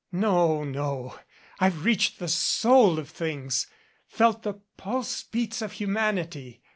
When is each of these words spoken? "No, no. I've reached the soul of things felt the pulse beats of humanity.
"No, 0.11 0.63
no. 0.63 1.19
I've 1.59 1.85
reached 1.85 2.17
the 2.17 2.27
soul 2.27 2.97
of 2.97 3.07
things 3.09 3.67
felt 4.07 4.41
the 4.41 4.55
pulse 4.75 5.21
beats 5.21 5.61
of 5.61 5.73
humanity. 5.73 6.63